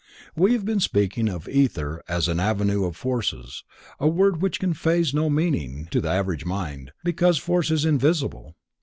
We 0.35 0.53
have 0.53 0.65
been 0.65 0.79
speaking 0.79 1.29
of 1.29 1.47
ether 1.47 2.01
as 2.07 2.27
an 2.27 2.39
avenue 2.39 2.85
of 2.85 2.95
forces, 2.95 3.63
a 3.99 4.07
word 4.07 4.41
which 4.41 4.59
conveys 4.59 5.13
no 5.13 5.29
meaning 5.29 5.87
to 5.91 6.01
the 6.01 6.09
average 6.09 6.43
mind, 6.43 6.91
because 7.03 7.37
force 7.37 7.69
is 7.69 7.85
invisible. 7.85 8.55